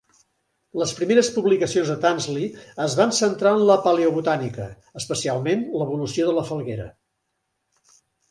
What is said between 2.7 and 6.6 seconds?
es van centrar en la paleobotànica, especialment l'evolució de la